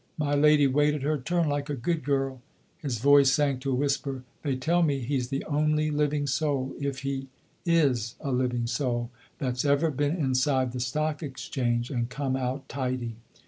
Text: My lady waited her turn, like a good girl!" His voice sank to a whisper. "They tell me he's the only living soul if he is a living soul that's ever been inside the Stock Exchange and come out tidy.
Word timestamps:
My 0.17 0.33
lady 0.33 0.65
waited 0.65 1.03
her 1.03 1.19
turn, 1.19 1.47
like 1.47 1.69
a 1.69 1.75
good 1.75 2.03
girl!" 2.03 2.41
His 2.79 2.97
voice 2.97 3.31
sank 3.31 3.59
to 3.61 3.71
a 3.71 3.75
whisper. 3.75 4.23
"They 4.41 4.55
tell 4.55 4.81
me 4.81 4.97
he's 5.01 5.27
the 5.29 5.45
only 5.45 5.91
living 5.91 6.25
soul 6.25 6.73
if 6.79 7.01
he 7.01 7.27
is 7.67 8.15
a 8.19 8.31
living 8.31 8.65
soul 8.65 9.11
that's 9.37 9.63
ever 9.63 9.91
been 9.91 10.15
inside 10.15 10.71
the 10.71 10.79
Stock 10.79 11.21
Exchange 11.21 11.91
and 11.91 12.09
come 12.09 12.35
out 12.35 12.67
tidy. 12.67 13.15